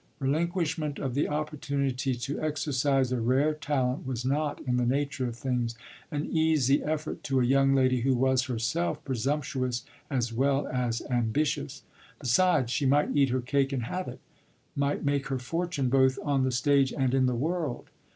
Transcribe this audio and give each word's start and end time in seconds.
Relinquishment 0.17 0.97
of 0.97 1.13
the 1.13 1.29
opportunity 1.29 2.15
to 2.15 2.41
exercise 2.41 3.11
a 3.11 3.21
rare 3.21 3.53
talent 3.53 4.03
was 4.03 4.25
not, 4.25 4.59
in 4.61 4.77
the 4.77 4.83
nature 4.87 5.27
of 5.27 5.35
things, 5.35 5.75
an 6.09 6.25
easy 6.35 6.81
effort 6.81 7.23
to 7.23 7.39
a 7.39 7.45
young 7.45 7.75
lady 7.75 8.01
who 8.01 8.15
was 8.15 8.45
herself 8.45 9.05
presumptuous 9.05 9.85
as 10.09 10.33
well 10.33 10.67
as 10.69 11.03
ambitious. 11.11 11.83
Besides, 12.19 12.71
she 12.71 12.87
might 12.87 13.15
eat 13.15 13.29
her 13.29 13.41
cake 13.41 13.71
and 13.71 13.83
have 13.83 14.07
it 14.07 14.19
might 14.75 15.05
make 15.05 15.27
her 15.27 15.37
fortune 15.37 15.87
both 15.87 16.17
on 16.23 16.45
the 16.45 16.51
stage 16.51 16.91
and 16.91 17.13
in 17.13 17.27
the 17.27 17.35
world. 17.35 17.91